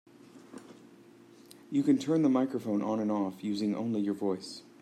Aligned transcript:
You 1.69 1.83
can 1.83 1.99
turn 1.99 2.23
the 2.23 2.27
microphone 2.29 2.81
on 2.81 2.99
and 2.99 3.11
off 3.11 3.43
using 3.43 3.75
only 3.75 4.01
your 4.01 4.15
voice. 4.15 4.63